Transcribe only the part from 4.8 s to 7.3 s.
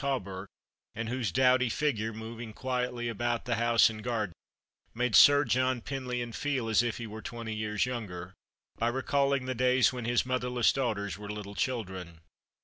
made Sir John Penlyon feel as if he were